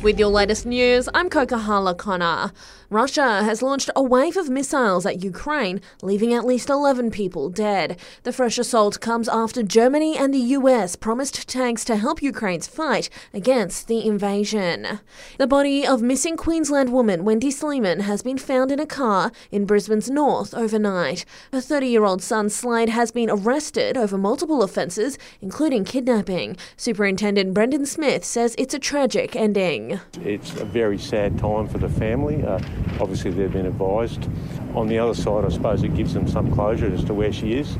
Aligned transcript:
With 0.00 0.18
your 0.18 0.28
latest 0.28 0.66
news, 0.66 1.08
I'm 1.14 1.28
Kokahala 1.28 1.94
Connor. 1.94 2.52
Russia 2.90 3.42
has 3.42 3.62
launched 3.62 3.88
a 3.96 4.02
wave 4.02 4.36
of 4.36 4.50
missiles 4.50 5.06
at 5.06 5.24
Ukraine, 5.24 5.80
leaving 6.02 6.34
at 6.34 6.44
least 6.44 6.68
11 6.68 7.10
people 7.10 7.48
dead. 7.48 7.98
The 8.24 8.34
fresh 8.34 8.58
assault 8.58 9.00
comes 9.00 9.30
after 9.30 9.62
Germany 9.62 10.18
and 10.18 10.34
the 10.34 10.56
US 10.58 10.94
promised 10.94 11.48
tanks 11.48 11.86
to 11.86 11.96
help 11.96 12.20
Ukraine's 12.20 12.66
fight 12.66 13.08
against 13.32 13.88
the 13.88 14.06
invasion. 14.06 15.00
The 15.38 15.46
body 15.46 15.86
of 15.86 16.02
missing 16.02 16.36
Queensland 16.36 16.92
woman 16.92 17.24
Wendy 17.24 17.50
Sleeman 17.50 18.00
has 18.00 18.22
been 18.22 18.36
found 18.36 18.70
in 18.70 18.78
a 18.78 18.86
car 18.86 19.32
in 19.50 19.64
Brisbane's 19.64 20.10
north 20.10 20.52
overnight. 20.52 21.24
Her 21.50 21.62
30 21.62 21.86
year 21.86 22.04
old 22.04 22.22
son 22.22 22.50
Slade 22.50 22.90
has 22.90 23.10
been 23.10 23.30
arrested 23.30 23.96
over 23.96 24.18
multiple 24.18 24.62
offences, 24.62 25.16
including 25.40 25.84
kidnapping. 25.84 26.58
Superintendent 26.76 27.54
Brendan 27.54 27.86
Smith 27.86 28.22
says 28.22 28.54
it's 28.58 28.74
a 28.74 28.78
tragic 28.78 29.34
ending. 29.34 29.81
It's 30.22 30.60
a 30.60 30.64
very 30.64 30.98
sad 30.98 31.38
time 31.38 31.66
for 31.68 31.78
the 31.78 31.88
family. 31.88 32.42
Uh, 32.42 32.60
obviously, 33.00 33.30
they've 33.30 33.52
been 33.52 33.66
advised. 33.66 34.28
On 34.74 34.86
the 34.86 34.98
other 34.98 35.14
side, 35.14 35.44
I 35.44 35.48
suppose 35.48 35.82
it 35.82 35.94
gives 35.94 36.14
them 36.14 36.28
some 36.28 36.52
closure 36.52 36.92
as 36.92 37.04
to 37.04 37.14
where 37.14 37.32
she 37.32 37.54
is. 37.54 37.76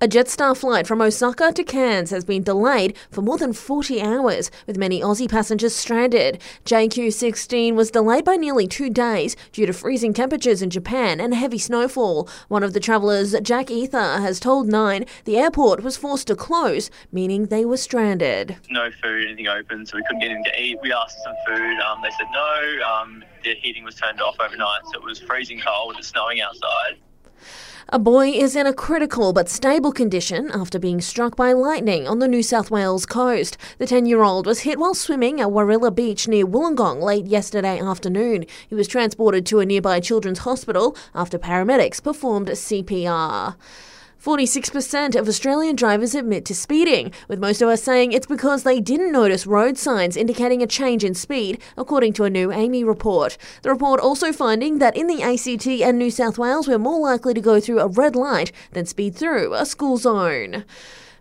A 0.00 0.08
Jetstar 0.08 0.56
flight 0.56 0.88
from 0.88 1.00
Osaka 1.00 1.52
to 1.52 1.62
Cairns 1.62 2.10
has 2.10 2.24
been 2.24 2.42
delayed 2.42 2.96
for 3.12 3.22
more 3.22 3.38
than 3.38 3.52
40 3.52 4.02
hours, 4.02 4.50
with 4.66 4.76
many 4.76 5.00
Aussie 5.00 5.30
passengers 5.30 5.74
stranded. 5.74 6.42
JQ16 6.64 7.74
was 7.74 7.92
delayed 7.92 8.24
by 8.24 8.34
nearly 8.34 8.66
two 8.66 8.90
days 8.90 9.36
due 9.52 9.66
to 9.66 9.72
freezing 9.72 10.12
temperatures 10.12 10.62
in 10.62 10.68
Japan 10.68 11.20
and 11.20 11.32
heavy 11.32 11.58
snowfall. 11.58 12.28
One 12.48 12.64
of 12.64 12.72
the 12.72 12.80
travellers, 12.80 13.38
Jack 13.40 13.70
Ether, 13.70 14.18
has 14.18 14.40
told 14.40 14.66
Nine 14.66 15.06
the 15.24 15.38
airport 15.38 15.84
was 15.84 15.96
forced 15.96 16.26
to 16.26 16.34
close, 16.34 16.90
meaning 17.12 17.46
they 17.46 17.64
were 17.64 17.76
stranded. 17.76 18.56
No 18.68 18.90
food, 19.00 19.24
anything 19.26 19.46
open, 19.46 19.86
so 19.86 19.96
we 19.96 20.02
couldn't 20.02 20.20
get 20.20 20.32
in 20.32 20.42
to 20.42 20.60
eat. 20.60 20.76
We 20.82 20.92
asked 20.92 21.16
for 21.18 21.22
some 21.30 21.56
food. 21.56 21.80
Um, 21.80 22.02
they 22.02 22.10
said 22.10 22.26
no. 22.32 22.82
Um, 22.84 23.24
the 23.44 23.54
heating 23.54 23.84
was 23.84 23.94
turned 23.94 24.20
off 24.20 24.36
overnight, 24.40 24.82
so 24.92 24.98
it 24.98 25.04
was 25.04 25.20
freezing 25.20 25.60
cold. 25.60 25.94
It's 25.98 26.08
snowing 26.08 26.40
outside. 26.40 26.98
A 27.90 27.98
boy 27.98 28.28
is 28.28 28.56
in 28.56 28.66
a 28.66 28.72
critical 28.72 29.34
but 29.34 29.50
stable 29.50 29.92
condition 29.92 30.50
after 30.52 30.78
being 30.78 31.02
struck 31.02 31.36
by 31.36 31.52
lightning 31.52 32.08
on 32.08 32.18
the 32.18 32.26
New 32.26 32.42
South 32.42 32.70
Wales 32.70 33.04
coast. 33.04 33.58
The 33.76 33.86
10 33.86 34.06
year 34.06 34.22
old 34.22 34.46
was 34.46 34.60
hit 34.60 34.78
while 34.78 34.94
swimming 34.94 35.38
at 35.38 35.52
Warilla 35.52 35.90
Beach 35.90 36.26
near 36.26 36.46
Wollongong 36.46 37.02
late 37.02 37.26
yesterday 37.26 37.78
afternoon. 37.78 38.46
He 38.66 38.74
was 38.74 38.88
transported 38.88 39.44
to 39.46 39.60
a 39.60 39.66
nearby 39.66 40.00
children's 40.00 40.40
hospital 40.40 40.96
after 41.14 41.38
paramedics 41.38 42.02
performed 42.02 42.48
CPR. 42.48 43.54
46% 44.24 45.14
of 45.16 45.28
Australian 45.28 45.76
drivers 45.76 46.14
admit 46.14 46.46
to 46.46 46.54
speeding, 46.54 47.12
with 47.28 47.38
most 47.38 47.60
of 47.60 47.68
us 47.68 47.82
saying 47.82 48.12
it's 48.12 48.26
because 48.26 48.62
they 48.62 48.80
didn't 48.80 49.12
notice 49.12 49.46
road 49.46 49.76
signs 49.76 50.16
indicating 50.16 50.62
a 50.62 50.66
change 50.66 51.04
in 51.04 51.14
speed, 51.14 51.60
according 51.76 52.14
to 52.14 52.24
a 52.24 52.30
new 52.30 52.48
AAMI 52.48 52.86
report. 52.86 53.36
The 53.60 53.68
report 53.68 54.00
also 54.00 54.32
finding 54.32 54.78
that 54.78 54.96
in 54.96 55.08
the 55.08 55.22
ACT 55.22 55.66
and 55.66 55.98
New 55.98 56.10
South 56.10 56.38
Wales, 56.38 56.66
we're 56.66 56.78
more 56.78 56.98
likely 56.98 57.34
to 57.34 57.40
go 57.42 57.60
through 57.60 57.80
a 57.80 57.86
red 57.86 58.16
light 58.16 58.50
than 58.72 58.86
speed 58.86 59.14
through 59.14 59.52
a 59.52 59.66
school 59.66 59.98
zone. 59.98 60.64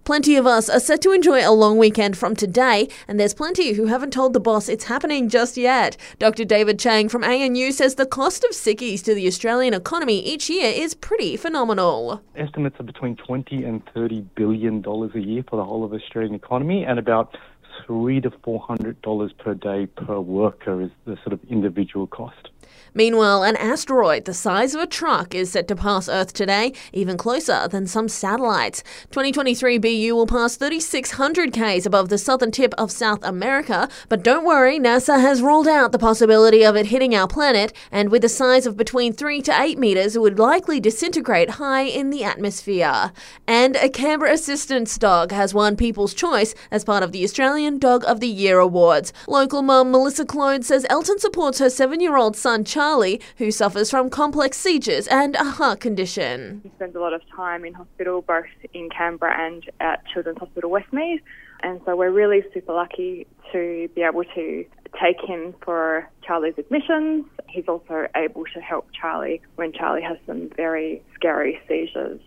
Plenty 0.03 0.35
of 0.35 0.45
us 0.45 0.69
are 0.69 0.81
set 0.81 1.01
to 1.03 1.13
enjoy 1.13 1.47
a 1.47 1.51
long 1.53 1.77
weekend 1.77 2.17
from 2.17 2.35
today, 2.35 2.89
and 3.07 3.17
there's 3.17 3.33
plenty 3.33 3.71
who 3.71 3.85
haven't 3.85 4.11
told 4.11 4.33
the 4.33 4.39
boss 4.41 4.67
it's 4.67 4.83
happening 4.83 5.29
just 5.29 5.55
yet. 5.55 5.95
Dr. 6.19 6.43
David 6.43 6.77
Chang 6.77 7.07
from 7.07 7.23
ANU 7.23 7.71
says 7.71 7.95
the 7.95 8.05
cost 8.05 8.43
of 8.43 8.51
sickies 8.51 9.01
to 9.03 9.15
the 9.15 9.25
Australian 9.27 9.73
economy 9.73 10.19
each 10.19 10.49
year 10.49 10.73
is 10.75 10.93
pretty 10.93 11.37
phenomenal. 11.37 12.21
Estimates 12.35 12.77
are 12.81 12.83
between 12.83 13.15
20 13.15 13.63
and 13.63 13.81
30 13.93 14.25
billion 14.35 14.81
dollars 14.81 15.11
a 15.15 15.21
year 15.21 15.41
for 15.49 15.55
the 15.55 15.63
whole 15.63 15.85
of 15.85 15.93
Australian 15.93 16.35
economy, 16.35 16.83
and 16.83 16.99
about 16.99 17.37
three 17.85 18.19
to 18.19 18.31
four 18.43 18.59
hundred 18.59 19.01
dollars 19.03 19.31
per 19.31 19.53
day 19.53 19.85
per 19.85 20.19
worker 20.19 20.81
is 20.81 20.91
the 21.05 21.15
sort 21.23 21.31
of 21.31 21.39
individual 21.49 22.07
cost. 22.07 22.49
Meanwhile, 22.93 23.43
an 23.43 23.55
asteroid 23.57 24.25
the 24.25 24.33
size 24.33 24.75
of 24.75 24.81
a 24.81 24.87
truck 24.87 25.33
is 25.33 25.51
set 25.51 25.67
to 25.67 25.75
pass 25.75 26.07
Earth 26.07 26.33
today, 26.33 26.73
even 26.91 27.17
closer 27.17 27.67
than 27.67 27.87
some 27.87 28.07
satellites. 28.07 28.83
2023 29.09 29.79
BU 29.79 30.15
will 30.15 30.27
pass 30.27 30.55
3,600 30.57 31.51
Ks 31.51 31.85
above 31.85 32.09
the 32.09 32.17
southern 32.17 32.51
tip 32.51 32.73
of 32.77 32.91
South 32.91 33.23
America, 33.23 33.89
but 34.09 34.23
don't 34.23 34.45
worry, 34.45 34.79
NASA 34.79 35.19
has 35.19 35.41
ruled 35.41 35.67
out 35.67 35.91
the 35.91 35.99
possibility 35.99 36.63
of 36.63 36.75
it 36.75 36.87
hitting 36.87 37.15
our 37.15 37.27
planet, 37.27 37.73
and 37.91 38.09
with 38.09 38.23
a 38.23 38.29
size 38.29 38.67
of 38.67 38.77
between 38.77 39.11
3 39.11 39.41
to 39.41 39.61
8 39.61 39.79
metres, 39.79 40.15
it 40.15 40.21
would 40.21 40.37
likely 40.37 40.79
disintegrate 40.79 41.51
high 41.51 41.83
in 41.83 42.11
the 42.11 42.23
atmosphere. 42.23 43.11
And 43.47 43.75
a 43.77 43.89
Canberra 43.89 44.33
assistance 44.33 44.97
dog 44.97 45.31
has 45.31 45.53
won 45.53 45.75
People's 45.75 46.13
Choice 46.13 46.53
as 46.69 46.83
part 46.83 47.01
of 47.01 47.11
the 47.11 47.23
Australian 47.23 47.79
Dog 47.79 48.03
of 48.05 48.19
the 48.19 48.27
Year 48.27 48.59
Awards. 48.59 49.13
Local 49.27 49.61
mum 49.61 49.91
Melissa 49.91 50.25
Clode 50.25 50.63
says 50.63 50.85
Elton 50.89 51.17
supports 51.19 51.59
her 51.59 51.69
seven 51.69 51.99
year 51.99 52.17
old 52.17 52.35
son 52.35 52.62
Charlie 52.63 52.93
Charlie, 52.93 53.21
who 53.37 53.51
suffers 53.51 53.89
from 53.89 54.09
complex 54.09 54.57
seizures 54.57 55.07
and 55.07 55.35
a 55.35 55.43
heart 55.43 55.79
condition. 55.79 56.61
He 56.63 56.69
spends 56.75 56.95
a 56.95 56.99
lot 56.99 57.13
of 57.13 57.21
time 57.35 57.65
in 57.65 57.73
hospital, 57.73 58.21
both 58.21 58.45
in 58.73 58.89
Canberra 58.89 59.35
and 59.39 59.63
at 59.79 60.05
Children's 60.13 60.37
Hospital 60.37 60.69
Westmead. 60.69 61.19
And 61.61 61.81
so 61.85 61.95
we're 61.95 62.11
really 62.11 62.43
super 62.53 62.73
lucky 62.73 63.25
to 63.51 63.89
be 63.95 64.01
able 64.01 64.23
to 64.35 64.65
take 65.01 65.19
him 65.21 65.55
for 65.63 66.07
Charlie's 66.25 66.53
admissions. 66.57 67.25
He's 67.49 67.67
also 67.67 68.07
able 68.15 68.45
to 68.53 68.61
help 68.61 68.87
Charlie 68.93 69.41
when 69.55 69.73
Charlie 69.73 70.01
has 70.01 70.17
some 70.27 70.49
very 70.55 71.01
scary 71.15 71.59
seizures. 71.67 72.19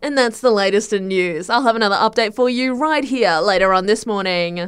And 0.00 0.16
that's 0.16 0.40
the 0.40 0.50
latest 0.50 0.92
in 0.92 1.08
news. 1.08 1.50
I'll 1.50 1.62
have 1.62 1.76
another 1.76 1.96
update 1.96 2.34
for 2.34 2.48
you 2.48 2.74
right 2.74 3.04
here 3.04 3.38
later 3.38 3.72
on 3.72 3.86
this 3.86 4.06
morning. 4.06 4.58